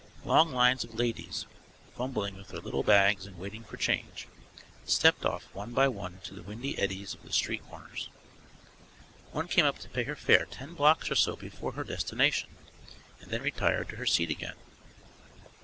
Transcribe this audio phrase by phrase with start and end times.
[0.25, 1.45] Long lines of ladies,
[1.95, 4.27] fumbling with their little bags and waiting for change,
[4.83, 8.09] stepped off one by one into the windy eddies of the street corners.
[9.31, 12.49] One came up to pay her fare ten blocks or so before her destination,
[13.19, 14.55] and then retired to her seat again.